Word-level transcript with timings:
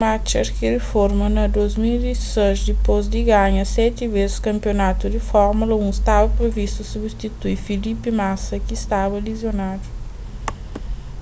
schumacher 0.01 0.47
ki 0.57 0.67
riforma 0.77 1.25
na 1.37 1.43
2006 1.57 2.65
dipôs 2.69 3.03
di 3.13 3.21
ganha 3.31 3.65
seti 3.75 4.03
bês 4.13 4.33
kanpionatu 4.47 5.03
di 5.13 5.19
fórmula 5.31 5.73
1 5.87 5.93
staba 5.99 6.27
privistu 6.39 6.81
substitui 6.93 7.55
felipe 7.65 8.09
massa 8.21 8.55
ki 8.65 8.75
staba 8.83 9.15
lizionadu 9.27 9.87